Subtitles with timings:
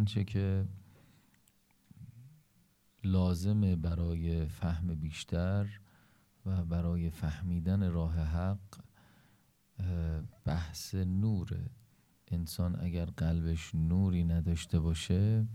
[0.00, 0.64] آنچه که
[3.04, 5.80] لازمه برای فهم بیشتر
[6.46, 8.58] و برای فهمیدن راه حق
[10.44, 11.70] بحث نوره
[12.28, 15.46] انسان اگر قلبش نوری نداشته باشه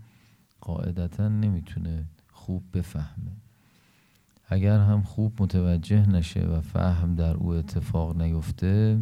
[0.60, 3.36] قاعدتا نمی‌تونه خوب بفهمه.
[4.48, 9.00] اگر هم خوب متوجه نشه و فهم در او اتفاق نیفته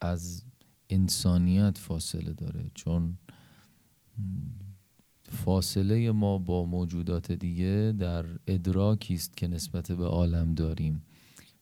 [0.00, 0.44] از
[0.90, 2.70] انسانیت فاصله داره.
[2.74, 3.18] چون
[5.28, 11.02] فاصله ما با موجودات دیگه در ادراکی است که نسبت به عالم داریم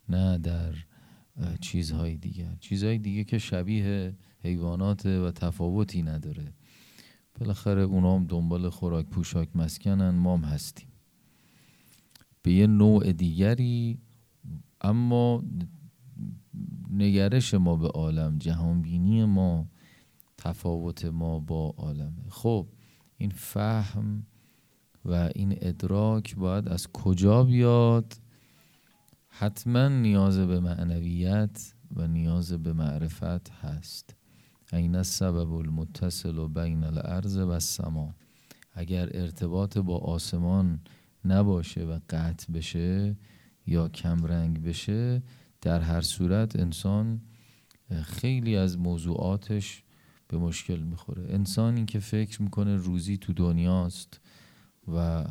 [0.08, 0.74] نه در
[1.60, 2.48] چیزهای دیگه.
[2.60, 6.52] چیزهای دیگه که شبیه حیوانات و تفاوتی نداره.
[7.40, 10.88] بالاخره اونا هم دنبال خوراک پوشاک مسکنن ما هم هستیم.
[12.42, 13.98] به یه نوع دیگری
[14.80, 15.44] اما
[16.90, 19.66] نگرش ما به عالم جهانبینی ما
[20.38, 22.30] تفاوت ما با عالمه.
[22.30, 22.66] خب
[23.16, 24.26] این فهم
[25.04, 28.14] و این ادراک باید از کجا بیاد؟
[29.28, 34.16] حتما نیاز به معنویت و نیاز به معرفت هست.
[34.72, 38.14] این سبب المتصل و بین الارض و السما.
[38.72, 40.80] اگر ارتباط با آسمان
[41.24, 43.16] نباشه و قطع بشه
[43.66, 45.22] یا کمرنگ بشه
[45.60, 47.20] در هر صورت انسان
[48.02, 49.81] خیلی از موضوعاتش
[50.32, 51.26] به مشکل می‌خوره.
[51.28, 54.20] انسانی که فکر می‌کنه روزی تو دنیاست
[54.94, 55.24] و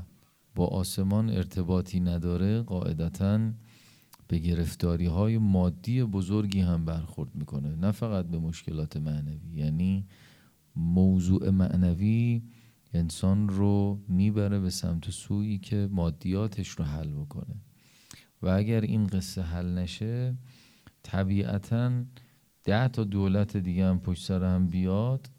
[0.55, 3.51] با آسمان ارتباطی نداره قاعدتا
[4.27, 7.75] به گرفتاری های مادی بزرگی هم برخورد می‌کنه.
[7.75, 10.05] نه فقط به مشکلات معنوی یعنی
[10.75, 12.41] موضوع معنوی
[12.93, 17.55] انسان رو می‌بره به سمت سویی که مادیاتش رو حل بکنه.
[18.41, 20.35] و اگر این قصه حل نشه
[21.03, 21.91] طبیعتا
[22.63, 25.29] ده تا دولت دیگه هم پشت سر هم بیاد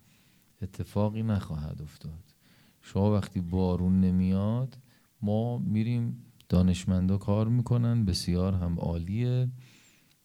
[0.63, 2.35] اتفاقی نخواهد افتاد.
[2.83, 4.79] شما وقتی بارون نمیاد
[5.23, 9.49] ما میریم دانشمندا کار می‌کنن بسیار هم عالیه.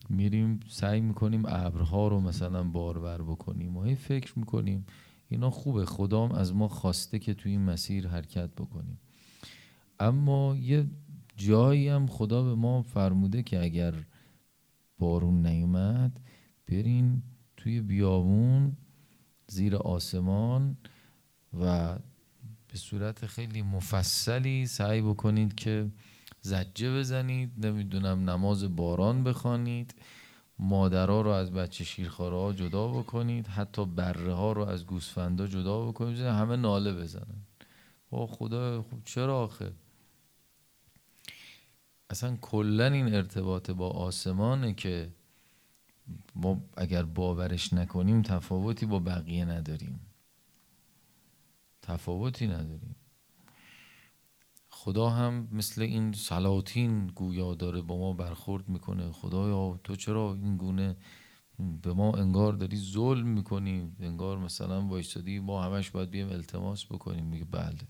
[0.09, 4.85] میریم سعی می‌کنیم ابرها رو مثلا بارور بکنیم و هی فکر می‌کنیم
[5.29, 9.00] اینا خوبه خدام از ما خواسته که توی این مسیر حرکت بکنیم.
[10.00, 10.88] اما یه
[11.38, 13.94] جایی هم خدا به ما فرموده که اگر
[15.00, 16.19] بارون نیومد
[16.67, 17.23] برین
[17.57, 18.78] توی بیابون
[19.47, 20.78] زیر آسمان
[21.59, 21.95] و
[22.67, 25.91] به صورت خیلی مفصلی سعی بکنید که
[26.41, 29.95] زجه بزنید نمی‌دونم نماز باران بخوانید
[30.59, 36.19] مادرها رو از بچه شیرخواره جدا بکنید حتی بره ها رو از گوسفندا جدا بکنید
[36.19, 37.41] همه ناله بزنن.
[38.09, 39.72] او خدا خوب چرا آخه؟
[42.09, 45.09] اصلا کلا این ارتباط با آسمانه که
[46.35, 50.00] ما اگر باورش نکنیم تفاوتی با بقیه نداریم.
[51.81, 52.95] تفاوتی نداریم.
[54.69, 59.12] خدا هم مثل این سلاطین گویا داره با ما برخورد می‌کنه.
[59.12, 60.97] خدایا تو چرا این گونه
[61.81, 67.25] به ما انگار داری ظلم می‌کنی؟ انگار مثلا وایستادی ما همش باید بیم التماس بکنیم.
[67.25, 67.88] میگه بله.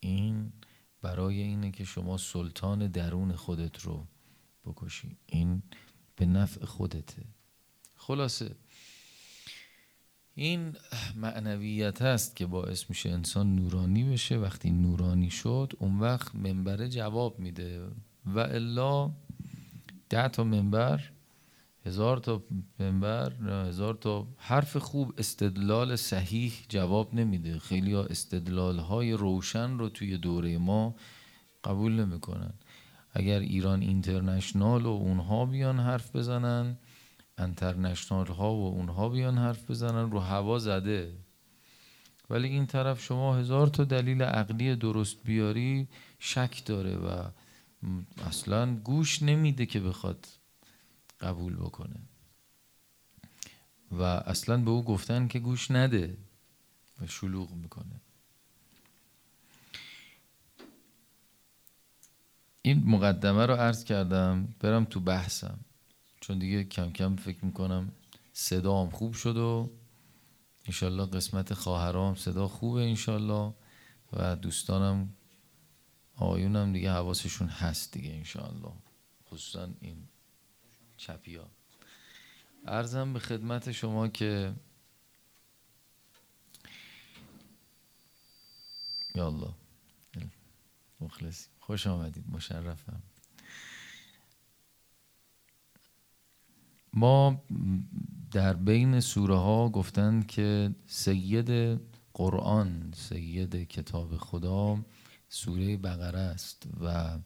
[0.00, 0.52] این
[1.02, 4.06] برای اینه که شما سلطان درون خودت رو
[4.64, 5.16] بکشی.
[5.26, 5.62] این
[6.18, 7.22] به نفع خودته.
[7.96, 8.54] خلاصه.
[10.34, 10.76] این
[11.16, 14.36] معنویت است که باعث میشه انسان نورانی بشه.
[14.36, 17.86] وقتی نورانی شد اون وقت منبره جواب میده.
[18.26, 19.12] و الا
[20.08, 21.10] ده تا منبر
[21.86, 22.42] هزار تا
[22.78, 23.32] منبر
[23.68, 27.58] هزار تا حرف خوب استدلال صحیح جواب نمیده.
[27.58, 30.94] خیلی ها استدلال های روشن رو توی دوره ما
[31.64, 32.54] قبول نمی‌کنن.
[33.18, 36.76] اگر ایران اینترنشنال و اونها بیان حرف بزنن
[37.38, 41.12] انترنشنال ها و اونها بیان حرف بزنن رو هوا زده.
[42.30, 47.24] ولی این طرف شما هزار تا دلیل عقلی درست بیاری شک داره و
[48.26, 50.26] اصلا گوش نمیده که بخواد
[51.20, 52.00] قبول بکنه.
[53.92, 56.16] و اصلا به او گفتن که گوش نده
[57.00, 58.00] و شلوغ می‌کنه.
[62.68, 65.58] این مقدمه رو عرض کردم برم تو بحثم.
[66.20, 67.92] چون دیگه کم کم فکر می‌کنم
[68.32, 69.70] صدام خوب شد و
[70.64, 73.54] انشالله قسمت خواهرام صدا خوبه انشالله
[74.12, 75.08] و دوستانم
[76.16, 78.72] آقایونم دیگه حواسشون هست دیگه انشالله.
[79.30, 80.08] خصوصا این
[80.96, 81.50] چپیا.
[82.66, 84.54] ارزم به خدمت شما که
[89.14, 89.54] یالله
[91.00, 93.02] مخلصی خوش آمدید مشرفم.
[96.92, 97.42] ما
[98.30, 101.80] در بین سوره ها گفتند که سید
[102.14, 104.84] قرآن سید کتاب خدا
[105.28, 107.18] سوره بقره است و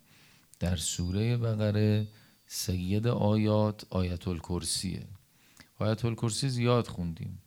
[0.60, 2.08] در سوره بقره
[2.46, 5.06] سید آیات آیت الکرسیه
[5.78, 7.42] آیت الکرسی زیاد خوندیم.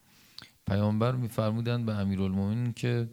[0.67, 3.09] پیامبر میفرمودند به امیرالمومنین که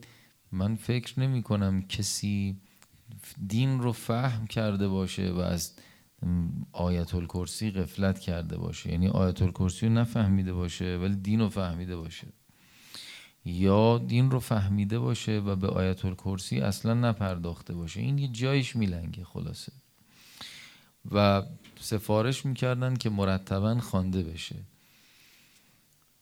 [0.53, 2.61] من فکر نمی کنم کسی
[3.47, 5.73] دین رو فهم کرده باشه و از
[6.73, 8.91] آیت الکرسی غفلت کرده باشه.
[8.91, 12.27] یعنی آیت الکرسی رو نفهمیده باشه ولی دین رو فهمیده باشه.
[13.45, 18.01] یا دین رو فهمیده باشه و به آیت الکرسی اصلا نپرداخته باشه.
[18.01, 19.73] این یه جایش میلنگه خلاصه.
[21.13, 21.43] و
[21.81, 24.57] سفارش می‌کردن که مرتبا خوانده بشه.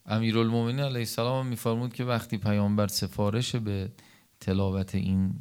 [0.06, 3.92] امیرالمومنین علیه السلام میفرمود که وقتی پیامبر سفارش به
[4.40, 5.34] تلاوت این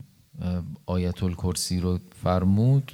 [0.86, 2.92] آیت الکرسی رو فرمود.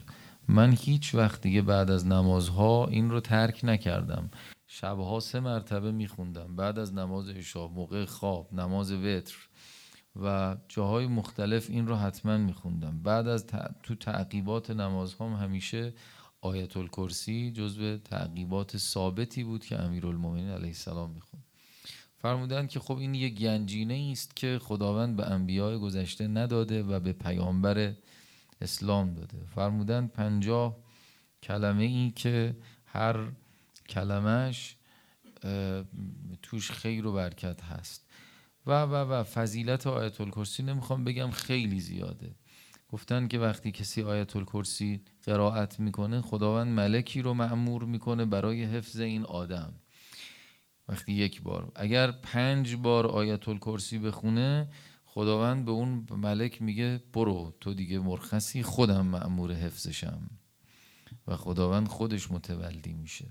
[0.48, 4.30] من هیچ وقت دیگه بعد از نمازها این رو ترک نکردم.
[4.68, 6.56] شبها سه مرتبه میخوندم.
[6.56, 9.36] بعد از نماز عشا موقع خواب نماز وتر
[10.24, 13.02] و جاهای مختلف این رو حتما میخوندم.
[13.04, 13.46] بعد از
[13.84, 15.94] تو تعقیبات نمازهام همیشه
[16.42, 21.45] آیت الکرسی جزو تعقیبات ثابتی بود که امیرالمومنین علیه السلام می‌خوند.
[22.26, 27.14] فرمودند که خب این یک گنجینه است که خداوند به انبیاء گذشته نداده و به
[27.14, 27.94] پیامبر
[28.62, 29.38] اسلام داده.
[29.56, 30.78] فرمودند پنجاه
[31.44, 32.56] کلمه ای که
[32.86, 33.32] هر
[33.90, 34.76] کلمش
[36.42, 38.06] توش خیر و برکت هست.
[38.66, 42.36] و و و فضیلت آیت الکرسی نمی‌خوام بگم خیلی زیاده.
[42.90, 49.00] گفتن که وقتی کسی آیت الکرسی قرائت می‌کنه خداوند ملکی رو معمور می‌کنه برای حفظ
[49.00, 49.74] این آدم.
[50.88, 51.72] وقتی یک بار.
[51.76, 54.68] اگر پنج بار آیت الکرسی بخونه
[55.06, 60.30] خداوند به اون ملک میگه برو تو دیگه مرخصی خودم معمور حفظشم.
[61.28, 63.26] و خداوند خودش متولی میشه.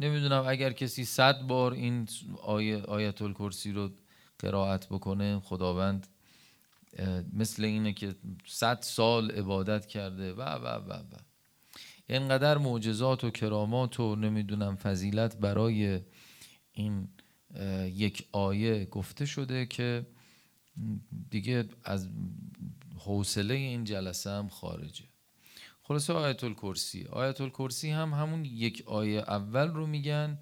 [0.00, 2.08] نمی‌دونم اگر کسی صد بار این
[2.42, 3.90] آیه آیت الکرسی رو
[4.38, 6.06] قرائت بکنه خداوند
[7.32, 8.14] مثل اینه که
[8.46, 11.29] صد سال عبادت کرده و و و و.
[12.10, 16.00] اینقدر معجزات و کرامات و نمی‌دونم فضیلت برای
[16.72, 17.08] این
[17.84, 20.06] یک آیه گفته شده که
[21.30, 22.08] دیگه از
[22.98, 25.04] حوصله این جلسه هم خارجه.
[25.82, 30.38] خلاصه آیت الکرسی آیت الکرسی هم همون یک آیه اول رو میگن.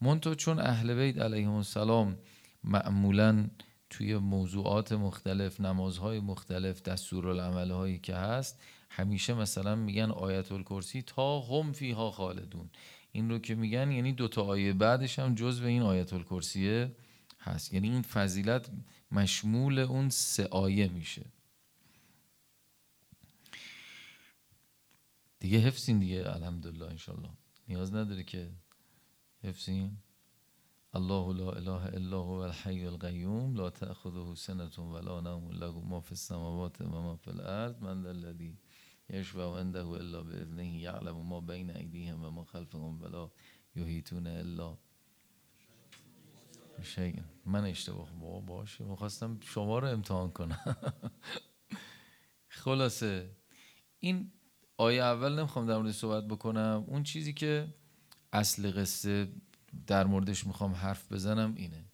[0.00, 2.18] منتها چون اهل بیت علیهم السلام
[2.64, 3.46] معمولا
[3.90, 8.60] توی موضوعات مختلف نمازهای مختلف دستورالعمل هایی که هست
[8.90, 12.70] همیشه مثلا میگن آیت الکرسی تا هم فیها خالدون.
[13.12, 16.96] این رو که میگن یعنی دوتا آیه بعدش هم جز به این آیت الکرسیه
[17.40, 17.74] هست.
[17.74, 18.70] یعنی این فضیلت
[19.12, 21.26] مشمول اون سه آیه میشه.
[25.38, 27.30] دیگه حفظین دیگه الحمدلله انشالله.
[27.68, 28.50] نیاز نداره که
[29.42, 29.96] حفظین.
[30.96, 36.12] الله لا اله الا هو الحي القيوم لا تأخذه سنة ولا نوم له ما في
[36.12, 38.54] السماوات وما في الارض من الذي
[39.10, 43.30] يشفع عنده الا باذنه يعلم ما بين ايديهم وما خلفهم ولا
[43.76, 44.76] يحيطون الا
[46.82, 48.84] شیء من اشتباه با باشه.
[48.84, 50.76] می‌خواستم شما رو امتحان کنم.
[52.48, 53.30] خلاصه.
[54.00, 54.32] این
[54.76, 56.84] آیه اول نمی‌خوام در مورد صحبت بکنم.
[56.86, 57.74] اون چیزی که
[58.32, 59.28] اصل قصه
[59.86, 61.84] در موردش می‌خوام حرف بزنم اینه.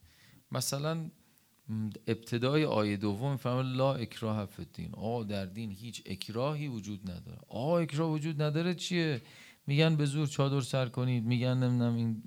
[0.53, 1.11] مثلا
[2.07, 4.91] ابتدای آیه دوم می‌فهمه لا اکراه فی الدین.
[4.95, 7.39] آه در دین هیچ اکراهی وجود نداره.
[7.49, 9.23] آه اکراه وجود نداره چیه؟
[9.67, 12.23] میگن به زور چادر سر کنید میگن نمی‌دونم این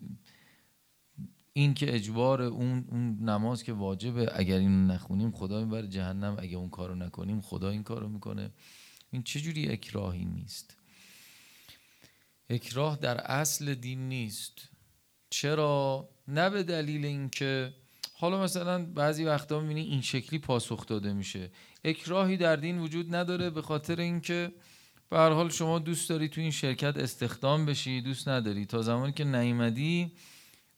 [1.53, 6.57] این که اجبار اون, اون نماز که واجبه اگر اینو نخونیم خدا می‌بره جهنم اگه
[6.57, 8.51] اون کارو نکنیم خدا این کارو می‌کنه.
[9.12, 10.77] این چجوری اکراهی نیست؟
[12.50, 14.69] اکراه در اصل دین نیست.
[15.29, 17.74] چرا؟ نه به دلیل اینکه
[18.17, 21.51] حالا مثلا بعضی وقتا می‌بینی این شکلی پاسخ داده میشه.
[21.84, 24.51] اکراهی در دین وجود نداره به خاطر اینکه
[25.10, 28.65] به هر حال شما دوست داری تو این شرکت استخدام بشی دوست نداری.
[28.65, 30.12] تا زمانی که نیمدی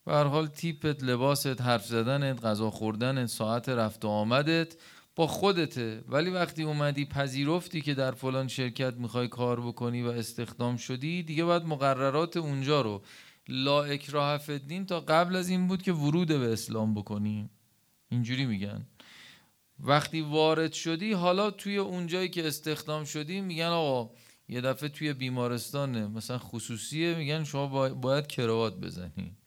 [0.05, 4.75] به هر حال تیپت لباست حرف زدنت غذا خوردنت ساعت رفت و آمدت
[5.15, 6.03] با خودته.
[6.07, 11.43] ولی وقتی اومدی پذیرفتی که در فلان شرکت می‌خوای کار بکنی و استخدام شدی دیگه
[11.43, 13.01] باید مقررات اونجا رو
[13.47, 17.49] لا اکراه فدین تا قبل از این بود که ورود به اسلام بکنی.
[18.09, 18.85] اینجوری میگن.
[19.79, 24.13] وقتی وارد شدی حالا توی اونجایی که استخدام شدی میگن آقا
[24.47, 26.07] یه دفعه توی بیمارستانه.
[26.07, 29.37] مثلا خصوصیه میگن شما باید کروات بزنی.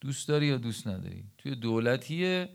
[0.00, 2.48] دوست داری یا دوست نداری؟ توی دولتیه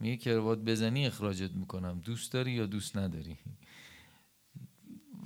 [0.00, 2.00] میگه کروات بزنی اخراجت می‌کنم.
[2.04, 3.36] دوست داری یا دوست نداری؟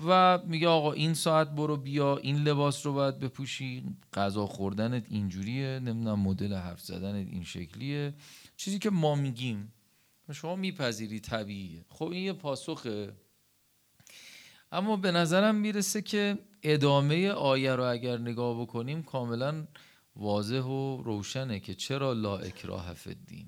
[0.07, 3.85] و میگه آقا این ساعت برو بیا این لباس رو باید بپوشی.
[4.15, 8.15] غذا خوردنت اینجوریه نمی‌دونم مدل حرف زدنت این شکلیه.
[8.57, 9.73] چیزی که ما میگیم
[10.33, 11.85] شما میپذیری طبیعیه.
[11.89, 13.13] خب این یه پاسخه.
[14.73, 19.67] اما به نظرم می‌رسه که ادامه آیه رو اگر نگاه بکنیم کاملا
[20.17, 23.47] واضح و روشنه که چرا لا اکراه فدین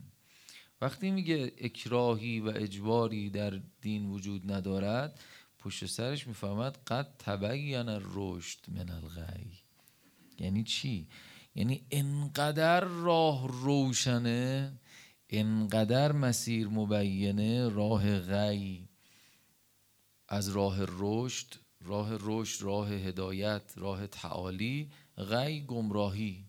[0.81, 5.21] وقتی میگه اکراهی و اجباری در دین وجود ندارد
[5.65, 9.63] پشت سرش می‌فهمد قد تبین رشد من الغی.
[10.39, 11.09] یعنی چی؟
[11.55, 14.73] یعنی انقدر راه روشنه
[15.31, 18.89] انقدر مسیر مبینه راه غی.
[20.29, 26.45] از راه رشد راه رشد راه هدایت راه تعالی غی گمراهی.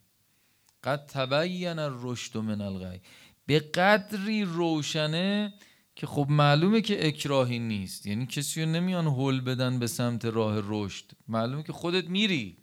[0.84, 3.02] قد تبین الرشد من الغی؟
[3.46, 5.54] به قدری روشنه
[5.96, 8.06] که خب معلومه که اکراهی نیست.
[8.06, 11.06] یعنی کسی رو نمیان هل بدن به سمت راه رشد.
[11.28, 12.58] معلومه که خودت میری.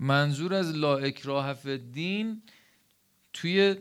[0.00, 2.42] منظور از لا اکراه فدین
[3.32, 3.76] توی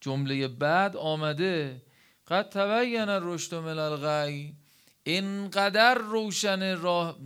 [0.00, 1.82] جمله بعد آمده
[2.28, 4.54] قد تبین الرشد من الغی
[5.04, 7.18] اینقدر روشن راه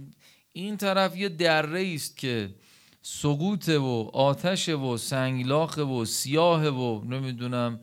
[0.53, 2.55] این طرف یه دره است که
[3.03, 7.81] سقوط و آتش و سنگلاخ و سیاه و نمی‌دونم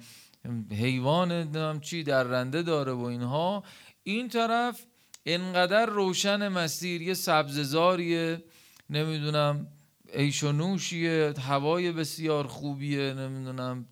[0.72, 3.64] حیوان نمی‌دونم چی در رنده داره و اینها.
[4.04, 4.86] این طرف
[5.26, 8.44] انقدر روشن مسیر یه سبززاریه
[8.90, 9.68] نمی‌دونم
[10.14, 13.86] ایش و نوشیه هوای بسیار خوبیه نمی‌دونم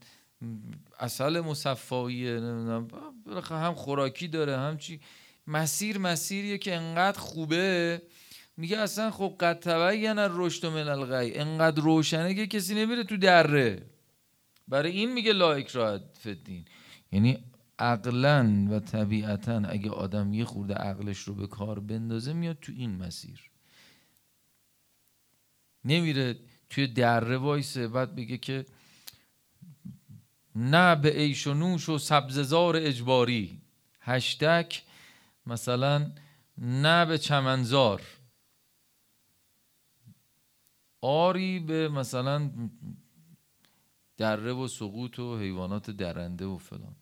[1.00, 2.88] اصل مصفاییه نمی‌دونم
[3.50, 5.00] هم خوراکی داره هم چی.
[5.48, 8.02] مسیر مسیریه که انقدر خوبه.
[8.58, 11.34] میگه اصلا خب قد تبین رشد من الغی.
[11.34, 13.86] انقدر روشنه که کسی نمیره تو دره.
[14.72, 16.66] برای این میگه لا اکراه فدین
[17.12, 17.44] یعنی
[17.80, 22.96] عقلا و طبیعتا اگه آدم یه خورده عقلش رو به کار بندازه میاد تو این
[22.96, 23.50] مسیر.
[25.86, 28.66] نمیره توی دره وایسه بعد بگه که
[30.56, 33.62] نه به ایش و نوش و سبززار اجباری.
[34.02, 34.84] هشتک
[35.46, 36.12] مثلا
[36.58, 38.02] نه به چمنزار.
[41.02, 42.52] آری به مثلا
[44.22, 46.96] دره و سقوط و حیوانات درنده و فلان.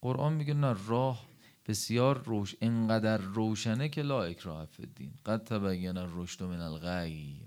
[0.00, 1.26] قرآن میگه نه راه
[1.66, 7.46] بسیار روش انقدر روشنه که لا اکراه فدین قد تبین الرشد من الغی.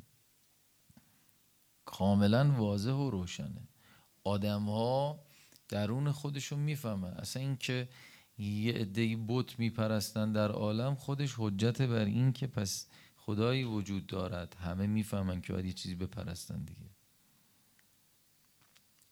[1.85, 3.67] کاملا واضح و روشنه.
[4.23, 5.19] آدم ها
[5.69, 7.13] درون خودشون می‌فهمن.
[7.13, 7.89] اصلا اینکه
[8.37, 14.55] یه عده بت میپرستن در عالم خودش حجت بر این که پس خدایی وجود دارد.
[14.59, 16.96] همه می‌فهمن که باید یه چیزی بپرستن دیگه.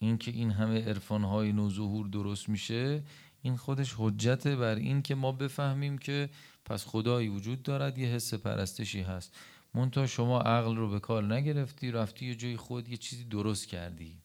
[0.06, 3.04] این که این همه عرفان های نوظهور درست میشه
[3.42, 6.30] این خودش حجت بر این که ما بفهمیم که
[6.66, 9.36] پس خدایی وجود دارد یه حس پرستشی هست.
[9.74, 14.18] منتها شما عقل رو به کار نگرفتی رفتی یه جای خود یه چیزی درست کردی.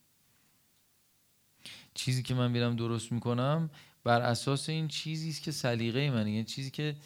[1.94, 3.70] چیزی که من میرم درست می‌کنم
[4.04, 6.96] بر اساس این چیزی است که سلیقه منه یه چیزی که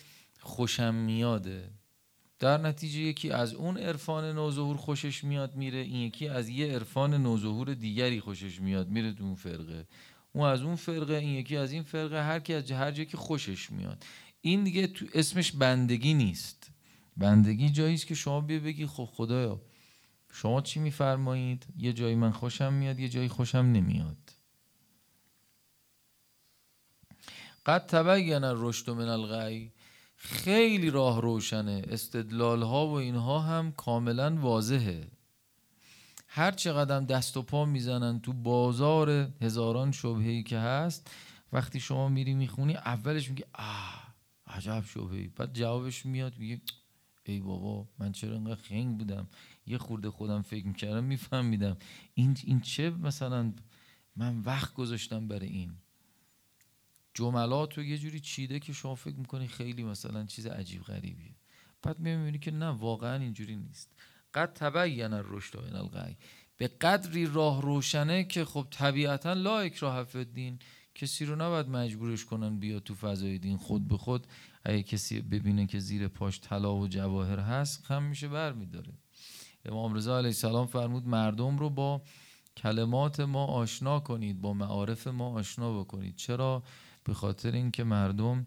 [0.40, 1.70] خوشم میاده.
[2.38, 7.14] در نتیجه یکی از اون عرفان نوظهور خوشش میاد میره این یکی از یه عرفان
[7.14, 9.86] نوظهور دیگری خوشش میاد میره تو اون فرقه.
[10.32, 13.16] اون از اون فرقه این یکی از این فرقه هر کی از هر جایی که
[13.16, 14.04] خوشش میاد.
[14.40, 16.70] این دیگه تو اسمش بندگی نیست.
[17.16, 19.60] بندگی جایی است که شما بیا بگی خب خدایا
[20.32, 24.16] شما چی میفرمایید؟ یه جایی من خوشم میاد یه جایی خوشم نمیاد.
[27.66, 29.72] قد تبین الرشد من الغی.
[30.16, 31.82] خیلی راه روشنه.
[31.88, 35.08] استدلال ها و اینها هم کاملا واضحه.
[36.28, 41.10] هر چقدر دست و پا می‌زنن تو بازار هزاران شبهی که هست
[41.52, 44.14] وقتی شما میری می‌خونی اولش میگه آه
[44.46, 46.60] عجب شبهی بعد جوابش میاد میگه
[47.26, 49.28] ای بابا من چرا انقدر خنگ بودم؟
[49.66, 51.76] یه خورده خودم فکر می‌کردم میفهمیدم.
[52.14, 53.52] این, این چه مثلا
[54.16, 55.72] من وقت گذاشتم برای این؟
[57.14, 61.34] جملات رو یه جوری چیده که شما فکر می‌کنی خیلی مثلا چیز عجیب غریبیه.
[61.82, 63.90] بعد می‌بینی که نه واقعا اینجوری نیست.
[64.34, 66.16] قد تبین الرشد من الغی.
[66.56, 70.58] به قدری راه روشنه که خب طبیعتا لا اکراه فدین
[70.94, 74.26] کسی رو نباید مجبورش کنن بیا تو فضای دین خود به خود.
[74.64, 78.92] اگه کسی ببینه که زیر پاش طلا و جواهر هست خم میشه بر میداره.
[79.64, 82.02] امام رضا علیه السلام فرمود مردم رو با
[82.56, 86.16] کلمات ما آشنا کنید با معارف ما آشنا بکنید.
[86.16, 86.62] چرا؟
[87.04, 88.46] به خاطر اینکه مردم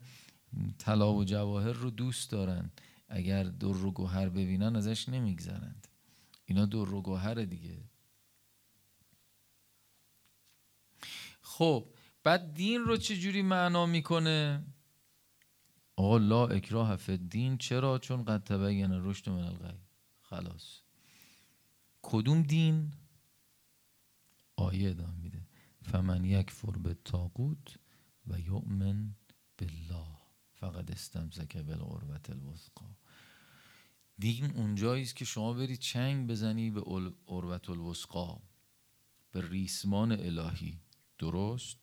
[0.77, 2.71] طلا و جواهر رو دوست دارن.
[3.07, 5.87] اگر در و گوهر ببینن ازش نمیگذرند.
[6.45, 7.77] اینا در و گوهر دیگه.
[11.41, 14.63] خب بعد دین رو چه جوری معنا می‌کنه؟
[15.95, 19.77] آقا لا اکراه فی دین چرا؟ چون قد تبین رشد من الغی.
[20.21, 20.79] خلاص.
[22.01, 22.93] کدوم دین؟
[24.55, 25.41] آیه ادامه میده.
[25.81, 27.77] فمن یک فر به تاقوت
[28.27, 29.15] و یؤمن
[29.57, 30.17] بالله.
[30.53, 32.85] فقط استمسک بالعروت الوثقا
[34.19, 36.81] دین اونجایی است که شما برید چنگ بزنی به
[37.27, 38.41] عروت الوثقا
[39.31, 40.79] به ریسمان الهی.
[41.19, 41.77] درست؟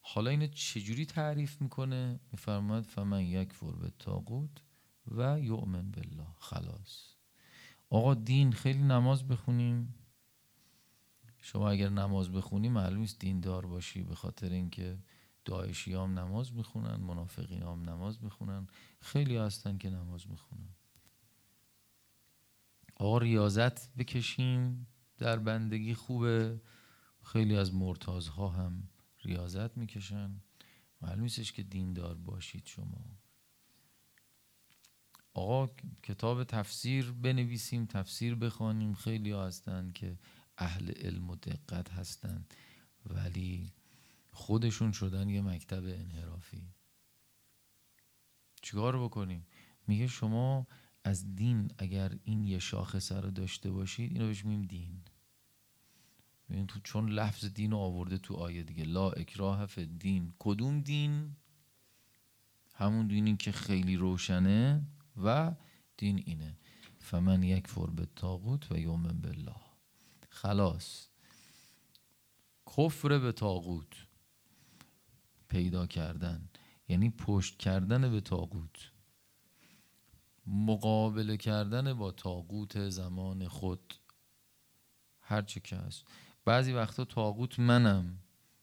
[0.00, 4.62] حالا اینو چجوری تعریف می‌کنه؟ میفرماد فمن یک فر به تاقوت
[5.06, 6.26] و یؤمن بالله.
[6.38, 7.14] خلاص.
[7.90, 9.94] آقا دین خیلی نماز بخونیم.
[11.40, 14.98] شما اگر نماز بخونی معلوم است دیندار باشی به خاطر اینکه
[15.48, 18.66] داعشی هم نماز می‌خونن منافقی هم نماز می‌خونن
[19.00, 20.68] خیلی هستن که نماز می‌خونن.
[22.96, 24.86] آقا ریاضت بکشیم
[25.18, 26.60] در بندگی خوبه.
[27.22, 28.88] خیلی از مرتازها هم
[29.24, 30.40] ریاضت می‌کشن.
[31.00, 33.04] معلوم نیستش که دیندار باشید شما.
[35.34, 35.66] آقا
[36.02, 38.94] کتاب تفسیر بنویسیم تفسیر بخوانیم.
[38.94, 40.18] خیلی هستن که
[40.58, 42.44] اهل علم و دقت هستن.
[43.06, 43.72] ولی
[44.48, 46.62] خودشون شدن یه مکتب انحرافی.
[48.62, 49.46] چیکار بکنیم؟
[49.86, 50.66] میگه شما
[51.04, 55.02] از دین اگر این یه شاخصه رو داشته باشید اینو بهش میم دین.
[56.68, 58.84] تو چون لفظ دین رو آورده تو آیه دیگه.
[58.84, 61.36] لا اکراه فی دین کدوم دین؟
[62.74, 64.82] همون دینی که خیلی روشنه
[65.24, 65.54] و
[65.96, 66.56] دین اینه.
[66.98, 69.60] فمن یک فر به تاغوت و یومن بالله.
[70.28, 71.08] خلاص.
[72.76, 74.07] کفر به تاغوت
[75.48, 76.48] پیدا کردن
[76.88, 78.90] یعنی پشت کردن به تاغوت
[80.46, 83.94] مقابله کردن با تاغوت زمان خود
[85.20, 86.04] هرچه که هست.
[86.44, 88.18] بعضی وقتا تاغوت منم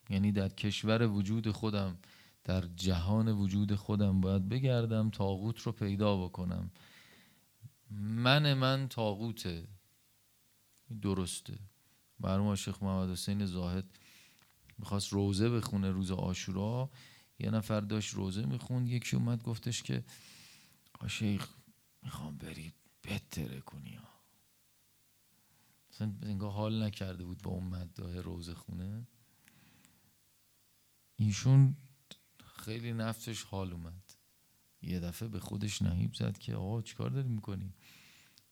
[0.09, 1.97] یعنی در کشور وجود خودم
[2.43, 6.71] در جهان وجود خودم باید بگردم تاغوت رو پیدا بکنم.
[7.91, 9.67] من من تاغوته
[11.01, 11.59] درسته.
[12.19, 13.85] برمون شیخ محمد حسین زاهد
[14.77, 16.89] می‌خواست روزه بخونه روز آشورا
[17.39, 20.03] یه نفر داشت روزه می‌خوند یکی اومد گفتش که
[21.07, 21.53] شیخ
[22.03, 24.07] می‌خوام برید بتره کنی ها.
[25.92, 29.07] مثلا انگاه حال نکرده بود با اون مدده روزه خونه.
[31.16, 31.75] ایشون
[32.46, 34.14] خیلی نفسش حال اومد.
[34.81, 37.74] یه دفعه به خودش نهیب زد که آقا چیکار داری می‌کنی؟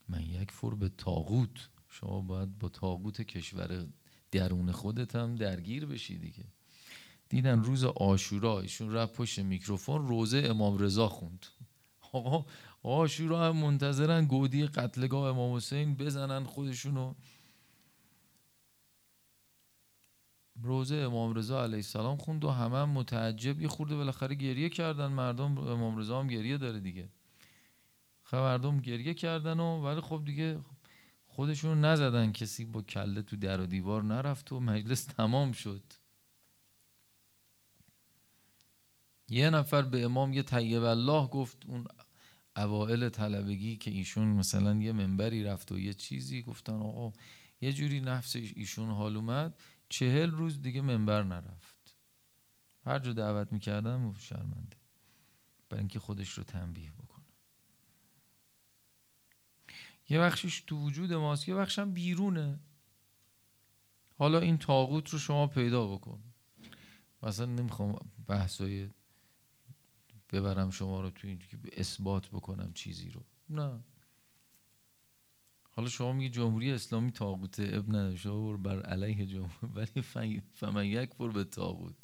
[0.09, 3.87] من یک فور به تاغوت شما باید با تاغوت کشور
[4.33, 6.43] درون خودت هم درگیر بشی دیگه.
[7.29, 11.45] دیدن روز آشورا ایشون رفت پشت میکروفون روزه امام رضا خوند.
[12.11, 12.45] آقا
[12.83, 17.13] آشورا هم منتظرن گودی قتلگاه امام حسین بزنن خودشونو.
[20.61, 23.61] روزه امام رضا علیه السلام خوند و همه هم متعجب.
[23.61, 25.07] یه خورده بالاخره گریه کردن.
[25.07, 27.09] مردم امام رضا هم گریه داره دیگه.
[28.23, 30.59] خب مردم گریه کردن و ولی خب دیگه
[31.35, 32.31] خودشون نزدن.
[32.31, 35.83] کسی با کله تو در و دیوار نرفت و مجلس تمام شد.
[39.29, 41.87] یه نفر به امام یه طیب الله گفت اون
[42.57, 47.13] اوائل طلبگی که ایشون مثلا یه منبری رفت و یه چیزی گفتن آقا
[47.61, 51.95] یه جوری نفس ایشون حال اومد چهل روز دیگه منبر نرفت.
[52.85, 54.77] هر جا دعوت می‌کردم شرمنده.
[55.69, 57.12] برای اینکه خودش رو تنبیه بکنه.
[60.09, 62.59] یه بخشش تو وجود ماست یه بخشم بیرونه.
[64.17, 66.23] حالا این تاغوت رو شما پیدا بکن.
[67.23, 68.89] مثلا نمی‌خوام بحثای
[70.31, 73.21] ببرم شما رو تو این که اثبات بکنم چیزی رو.
[73.49, 73.83] نه.
[75.69, 78.15] حالا شما میگی جمهوری اسلامی تاغوت اب نداره.
[78.15, 79.73] شما بر علیه جمهوری.
[79.75, 80.01] ولی
[80.53, 81.95] فمن یک بر به تاغوت.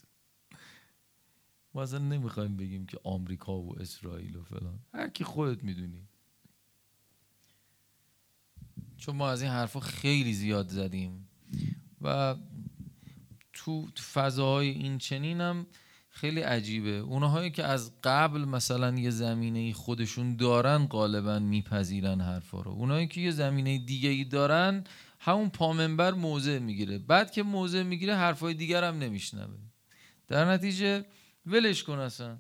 [1.73, 4.79] ما اصلا نمی‌خوایم بگیم که آمریکا و اسرائیل و فلان.
[4.93, 6.07] هر کی خودت می‌دونی.
[8.99, 11.27] چون ما از این حرفا خیلی زیاد زدیم.
[12.01, 12.35] و
[13.53, 15.67] تو فضاهای این چنین هم
[16.09, 16.89] خیلی عجیبه.
[16.89, 22.71] اونهایی که از قبل مثلا یه زمینه خودشون دارن غالبا میپذیرن حرفا رو.
[22.71, 24.83] اونهایی که یه زمینه دیگه ای دارن
[25.19, 26.97] همون پامنبر موضع می‌گیره.
[26.97, 29.57] بعد که موضع می‌گیره حرفای دیگر هم نمیشنوه.
[30.27, 31.05] در نتیجه
[31.45, 32.37] ولش کن اصلا.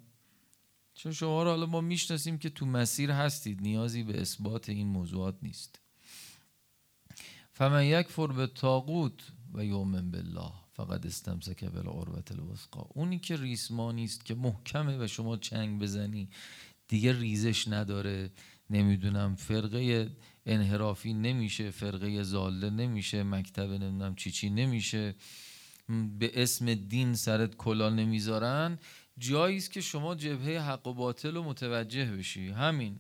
[0.93, 3.61] چون شما رو حالا ما می‌شناسیم که تو مسیر هستید.
[3.61, 5.79] نیازی به اثبات این موضوعات نیست.
[7.59, 14.03] فمن یک فر به تاقوت و یومن بالله فقط استمسک بالعروت الوثقا اونی که ریسمانی
[14.03, 16.29] است که محکمه و شما چنگ بزنی
[16.87, 18.31] دیگه ریزش نداره.
[18.69, 20.11] نمی‌دونم فرقه
[20.45, 25.15] انحرافی نمیشه فرقه زاله نمیشه مکتب نمی‌دونم چی چی نمیشه.
[26.19, 28.79] به اسم دین سرت کلا نمی‌ذارن.
[29.17, 32.49] جایی است که شما جبهه حق و باطل رو متوجه بشی.
[32.49, 32.99] همین.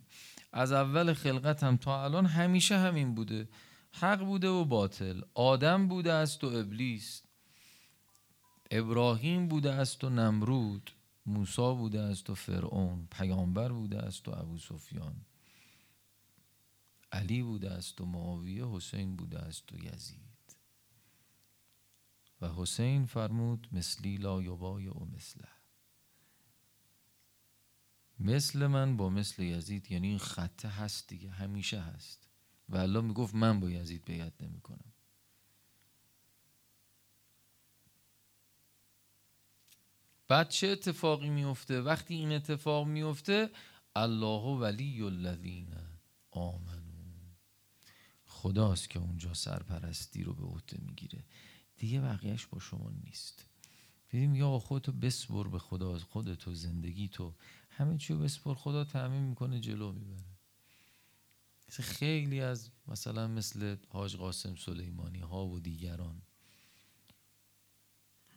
[0.53, 3.47] از اول خلقت هم تا الان همیشه همین بوده.
[3.91, 5.21] حق بوده و باطل.
[5.33, 7.23] آدم بوده است و ابلیس.
[8.71, 10.91] ابراهیم بوده است و نمرود.
[11.25, 13.07] موسی بوده است و فرعون.
[13.11, 15.25] پیامبر بوده است و ابو سفیان.
[17.11, 20.29] علی بوده است و معاویه حسین بوده است و یزید.
[22.41, 25.47] و حسین فرمود مثلی لا یبای و مثله.
[28.19, 32.28] مثل من با مثل یزید یعنی این خطه هست دیگه همیشه هست.
[32.69, 34.93] و الله می‌گفت من با یزید بیعت نمی کنم
[40.27, 43.49] بعد چه اتفاقی میفته وقتی این اتفاق میفته
[43.95, 45.75] الله ولی الذین
[46.31, 46.89] آمنو.
[48.25, 51.23] خداست که اونجا سرپرستی رو به عهده می‌گیره.
[51.77, 53.45] دیگه بقیهش با شما نیست.
[54.09, 57.33] دیدیم یا خودتو بسپر به خدا خودتو زندگی تو
[57.69, 60.28] همه چی رو بسپر خدا تعمین می‌کنه جلو می‌بره.
[61.69, 66.21] خیلی از مثلا مثل حاج قاسم سلیمانی ها و دیگران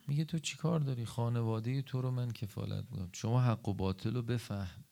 [0.08, 3.10] میگه تو چی کار داری؟ خانواده تو رو من کفالت می‌کنم.
[3.12, 4.84] شما حق و باطل رو بفهم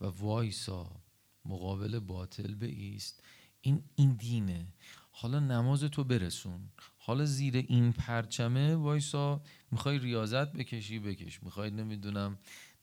[0.00, 1.02] و وایسا
[1.44, 3.22] مقابل باطل بیست
[3.60, 4.66] این این دینه.
[5.10, 6.68] حالا نماز تو برسون.
[6.98, 11.42] حالا زیر این پرچمه وایسا می‌خوای ریاضت بکشی بکش.
[11.42, 12.38] می‌خوای نمی‌دونم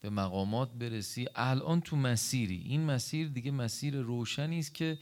[0.06, 1.28] به مقامات برسی.
[1.36, 2.58] الان تو مسیری.
[2.58, 4.98] این مسیر دیگه مسیر روشنی است که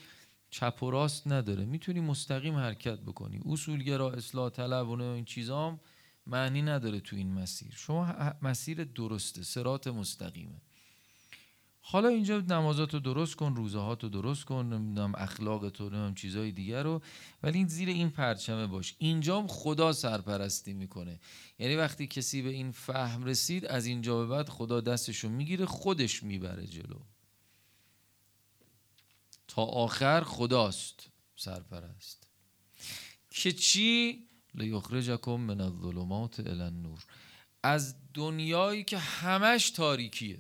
[0.50, 1.66] چپ و راست نداره.
[1.66, 3.42] می‌تونی مستقیم حرکت بکنی.
[3.46, 5.80] اصولگرا اصلاح طلب و این چیزام
[6.28, 7.74] معنی نداره تو این مسیر.
[7.76, 10.62] شما مسیر درسته سرات مستقیمه.
[11.86, 16.52] حالا اینجا نمازات رو درست کن روزه رو درست کن نمی‌دونم اخلاق تو نمی‌دونم چیزای
[16.52, 17.02] دیگر رو.
[17.44, 18.96] ولی این زیر این پرچمه باش.
[18.98, 21.20] اینجا خدا سرپرستی می‌کنه.
[21.60, 26.24] یعنی وقتی کسی به این فهم رسید از اینجا به بعد خدا دستشو می‌گیره خودش
[26.24, 27.00] می‌بره جلو.
[29.48, 32.28] تا آخر خداست سرپرست.
[33.30, 34.20] که چی؟
[34.56, 37.06] لیخرجکم من الظلمات الی النور.
[37.64, 40.40] از دنیایی که همش تاریکیه.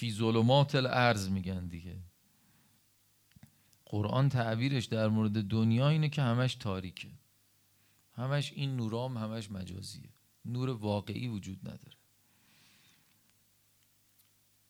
[0.00, 1.96] فی ظلمات الارض میگن دیگه.
[3.86, 7.08] قرآن تعبیرش در مورد دنیا اینه که همش تاریکه.
[8.12, 10.08] همش این نورام همش مجازیه.
[10.44, 11.96] نور واقعی وجود نداره.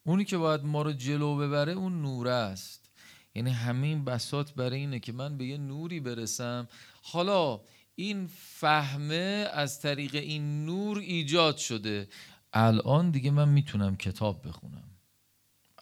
[0.04, 2.90] اونی که باید ما رو جلو ببره اون نوره است.
[3.34, 6.68] یعنی همه این بسات برای اینه که من به یه نوری برسم.
[7.02, 7.60] حالا
[7.94, 12.08] این فهمه از طریق این نور ایجاد شده.
[12.52, 14.89] الان دیگه من می‌تونم کتاب بخونم.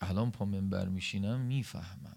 [0.01, 2.17] الان پا منبر میشینم می‌فهمم.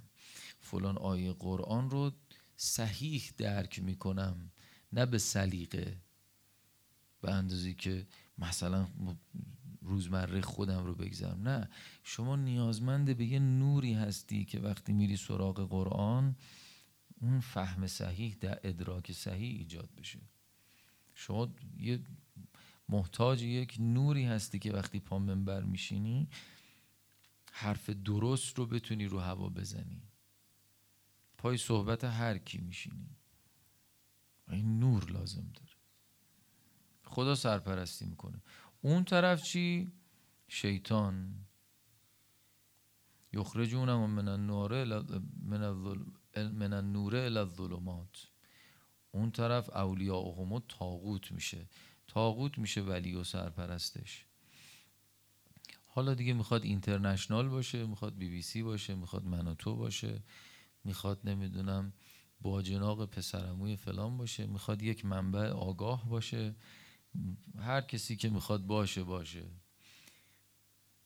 [0.59, 2.11] فلان آیه قرآن رو
[2.57, 4.51] صحیح درک می‌کنم
[4.93, 5.97] نه به سلیقه.
[7.21, 8.87] به اندازی که مثلا
[9.81, 11.69] روزمره خودم رو بگذارم نه
[12.03, 16.35] شما نیازمند به یه نوری هستی که وقتی میری سراغ قرآن
[17.21, 20.19] اون فهم صحیح در ادراک صحیح ایجاد بشه.
[21.15, 21.99] شما یه
[22.89, 26.29] محتاج یک نوری هستی که وقتی پا منبر میشینی
[27.51, 30.01] حرف درست رو بتونی رو هوا بزنی.
[31.37, 33.15] پای صحبت هر کی میشینی.
[34.49, 35.71] این نور لازم داره.
[37.03, 38.41] خدا سرپرستی می‌کنه.
[38.81, 39.91] اون طرف چی؟
[40.47, 41.45] شیطان.
[43.33, 44.85] یخرجونم من النور
[45.43, 45.73] من
[46.35, 48.27] من النور الى الظلمات.
[49.11, 51.69] اون طرف اولیاء و تاغوت میشه.
[52.07, 54.25] تاغوت میشه ولی و سرپرستش.
[55.93, 60.23] حالا دیگه می‌خواد اینترنشنال باشه می‌خواد بی بی سی باشه می‌خواد من تو باشه
[60.83, 61.93] می‌خواد نمی‌دونم
[62.41, 66.55] با جناق پسرموی فلان باشه می‌خواد یک منبع آگاه باشه.
[67.59, 69.43] هر کسی که می‌خواد باشه باشه.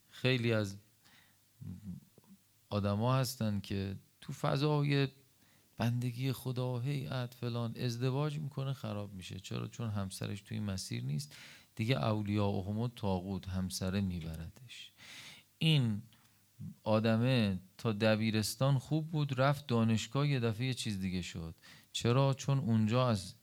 [0.10, 0.78] خیلی از
[2.70, 5.08] آدما هستن که تو فضای
[5.78, 9.40] بندگی خدا هیئت فلان ازدواج می‌کنه خراب میشه.
[9.40, 11.36] چرا؟ چون همسرش توی مسیر نیست.
[11.76, 14.92] دیگه اولیا و تاغوت همسره میبردش.
[15.58, 16.02] این
[16.84, 21.56] آدمه تا دبیرستان خوب بود رفت دانشگاه یه دفعه یه چیز دیگه شد.
[21.92, 23.36] چرا؟ چون اونجا از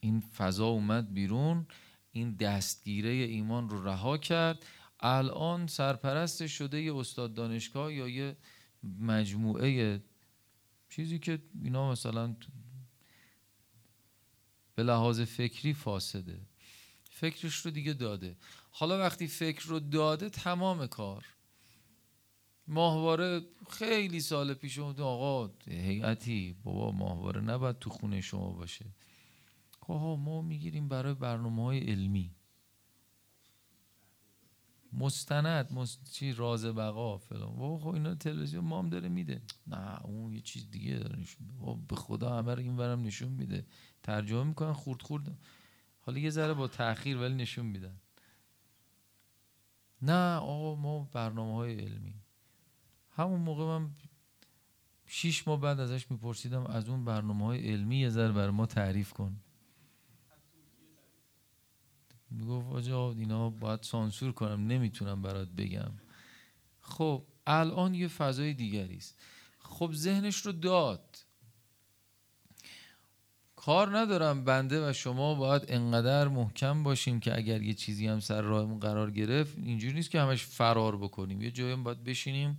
[0.00, 1.66] این فضا اومد بیرون
[2.12, 4.66] این دستگیره ایمان رو رها کرد.
[5.00, 8.36] الان سرپرست شده یه استاد دانشگاه یا یه
[8.98, 10.00] مجموعه
[10.88, 12.36] چیزی که اینا مثلا
[14.74, 16.40] به لحاظ فکری فاسده.
[17.14, 18.36] فکرش رو دیگه داده.
[18.70, 21.24] حالا وقتی فکر رو داده تمام کار.
[22.68, 28.86] ماهواره خیلی سال پیش اومد آقا هیئتی بابا ماهواره نباید تو خونه شما باشه.
[29.80, 32.30] خب ما می‌گیریم برای برنامه های علمی.
[34.92, 36.10] مستند مست...
[36.12, 37.78] چی راز بقا فلان.
[37.78, 39.42] خب اینا تلویزیون ما هم داره میده.
[39.66, 41.78] نه اون یه چیز دیگه داره نشون میده.
[41.88, 43.66] به خدا همه رو این برم نشون میده.
[44.02, 45.38] ترجمه می‌کنن خورد خورد.
[46.06, 47.96] حالا یه ذره با تاخیر ولی نشون میدن.
[50.02, 52.14] نه آقا ما برنامه های علمی.
[53.10, 53.90] همون موقع من
[55.06, 59.12] شیش ماه بعد ازش میپرسیدم از اون برنامه های علمی یه ذره بر ما تعریف
[59.12, 59.40] کن.
[62.30, 65.92] می‌گفت آجا اینا باید سانسور کنم نمی‌تونم برات بگم.
[66.80, 69.20] خب الان یه فضای دیگری است.
[69.58, 71.23] خب ذهنش رو داد.
[73.64, 78.42] کار ندارم بنده و شما باید انقدر محکم باشیم که اگر یه چیزی هم سر
[78.42, 81.42] راهمون قرار گرفت اینجوری نیست که همش فرار بکنیم.
[81.42, 82.58] یه جایی باید بشینیم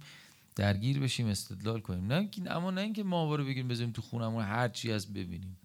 [0.56, 2.08] درگیر بشیم استدلال کنیم.
[2.08, 5.58] نه اما نه اینکه ما رو بگیریم بذاریم تو خونمون هر چی از ببینیم.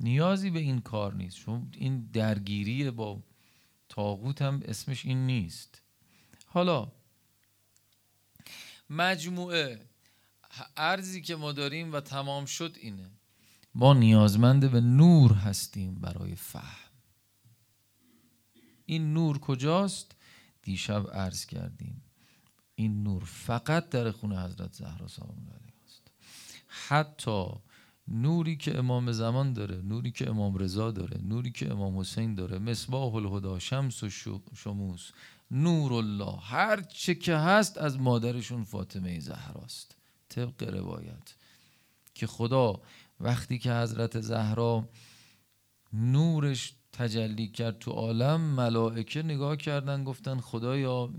[0.00, 1.36] نیازی به این کار نیست.
[1.36, 3.22] چون این درگیری با
[3.88, 5.82] تاغوت هم اسمش این نیست.
[6.46, 6.92] حالا
[8.90, 9.80] مجموعه
[10.76, 13.10] ارزی که ما داریم و تمام شد اینه.
[13.74, 16.90] ما نیازمند به نور هستیم برای فهم.
[18.86, 20.12] این نور کجاست؟
[20.62, 22.02] دیشب عرض کردیم.
[22.74, 26.02] این نور فقط در خونه حضرت زهرا سلام الله است.
[26.66, 27.46] حتی
[28.08, 32.58] نوری که امام زمان داره نوری که امام رضا داره نوری که امام حسین داره
[32.58, 34.10] مصباح الهدا شمس و
[34.54, 35.10] شموس
[35.50, 39.96] نور الله هر چه که هست از مادرشون فاطمه زهراست.
[40.28, 41.34] طبق روایت.
[42.14, 42.80] که خدا
[43.20, 44.88] وقتی که حضرت زهرا
[45.92, 51.10] نورش تجلی کرد تو عالم ملائکه نگاه کردن گفتن خدایا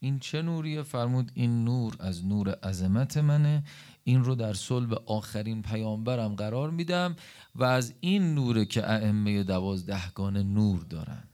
[0.00, 3.64] این چه نوریه؟ فرمود این نور از نور عظمت منه.
[4.04, 7.16] این رو در صلب آخرین پیامبرم قرار میدم
[7.54, 11.28] و از این نوره که ائمه دوازدهگان نور دارن.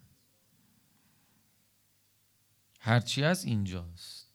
[2.81, 4.25] هرچی از اینجاست.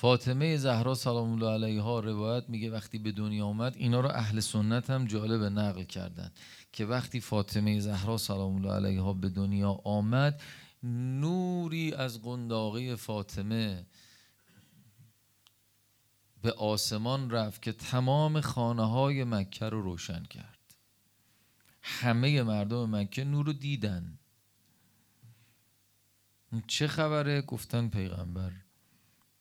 [0.00, 4.90] فاطمه زهرا سلام الله علیها روایت میگه وقتی به دنیا آمد اینا رو اهل سنت
[4.90, 6.30] هم جالب نقل کردن
[6.72, 10.42] که وقتی فاطمه زهرا سلام الله علیها به دنیا آمد
[10.82, 13.86] نوری از قنداقی فاطمه
[16.42, 20.58] به آسمان رفت که تمام خانه های مکه رو روشن کرد.
[21.82, 24.18] همه مردم مکه نور رو دیدن.
[26.66, 28.65] چه خبره؟ گفتن پیغمبر.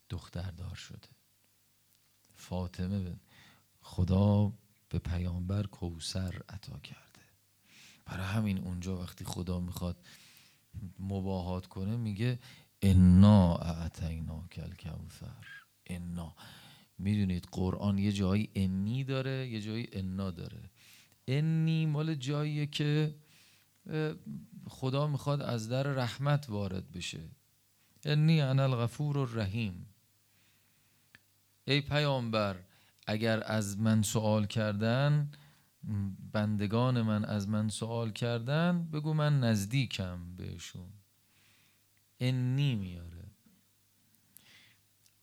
[0.10, 1.08] دختردار شده.
[2.34, 3.16] فاطمه
[3.82, 4.54] خدا
[4.90, 7.06] به پیامبر کوسر عطا کرده.
[8.06, 10.06] برای همین اونجا وقتی خدا می‌خواد
[11.00, 12.40] مباهات کنه میگه
[12.82, 15.48] انا اعتینا کل کوثر.
[15.88, 16.36] انا.
[16.98, 20.70] می‌دونید قرآن یه جایی انی داره یه جایی انا داره.
[21.28, 23.16] انی مال جاییه که
[24.68, 27.30] خدا می‌خواد از در رحمت وارد بشه.
[28.06, 29.86] انی انا الغفور الرحیم.
[31.68, 32.60] ای پیامبر
[33.08, 35.32] اگر از من سوال کردن
[36.32, 40.90] بندگان من از من سوال کردن بگو من نزدیکم بهشون.
[42.20, 43.32] انی میاره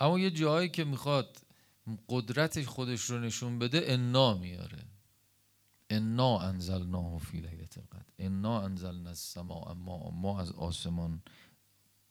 [0.00, 1.38] اما یه جایی که می‌خواد
[2.08, 4.84] قدرت خودش رو نشون بده انا میاره.
[5.90, 8.12] انا انزلناه فی لیلت القدر.
[8.18, 11.22] انا انزلنا السماء ما ما از آسمان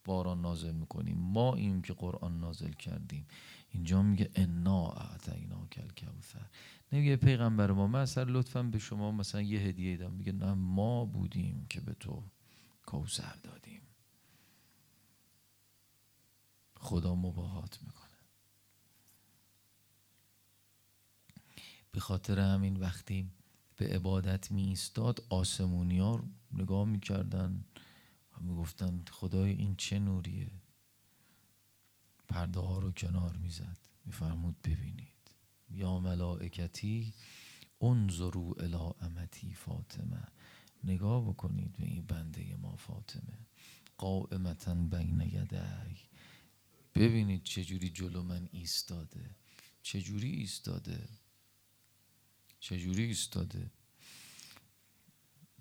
[0.04, 1.18] باران نازل می‌کنیم.
[1.18, 3.26] ما این که قرآن نازل کردیم.
[3.72, 6.46] اینجا میگه انا اعطینا کل کوثر
[6.92, 7.86] نمیگه پیغمبر ما.
[7.86, 11.94] من اصلا لطفا به شما مثلا یه هدیه دادم میگه نه ما بودیم که به
[11.94, 12.22] تو
[12.86, 13.82] کوثر دادیم.
[16.76, 18.08] خدا مباهات می‌کنه.
[21.92, 23.30] به خاطر همین وقتی
[23.76, 27.64] به عبادت می ایستاد آسمونی ها نگاه می‌کردن
[28.32, 30.61] و می‌گفتن خدای این چه نوریه؟
[32.32, 33.78] پرده ها رو کنار می‌زد.
[34.04, 35.08] میفرمود ببینید.
[35.70, 37.14] یا ملائکتی
[37.80, 40.22] انظرو الی امتی فاطمه.
[40.84, 43.38] نگاه بکنید به این بنده ما فاطمه.
[43.98, 45.96] قائمتا بین یدی
[46.94, 49.36] ببینید چجوری جلو من ایستاده.
[49.82, 51.08] چجوری ایستاده.
[52.60, 53.70] چجوری ایستاده.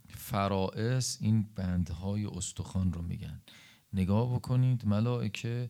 [0.10, 3.42] فرائس این بندهای استخوان رو میگن.
[3.94, 5.70] نگاه بکنید ملائکه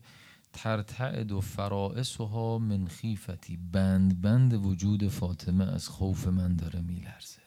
[0.52, 7.42] ترتعد و فرائسها من خیفتی بند بند وجود فاطمه از خوف من داره میلرزه.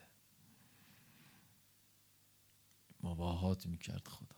[3.03, 4.35] مباهات می‌کرد خدا.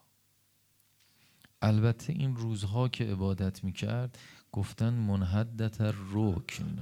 [1.62, 4.17] البته این روزها که عبادت می‌کرد
[4.51, 5.77] گفتن منحدت
[6.12, 6.77] رکن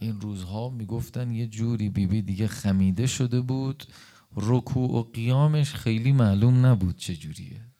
[0.00, 3.84] این روزها می‌گفتن یه جوری بیبی دیگه خمیده شده بود
[4.36, 7.73] رکوع و قیامش خیلی معلوم نبود چه جوریه.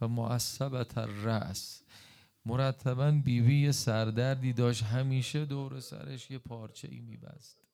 [0.00, 1.82] و معصبت الرأس.
[2.46, 4.82] مرتبا بیبی یه سردردی داشت.
[4.82, 7.67] همیشه دور سرش یه پارچه ای میبست.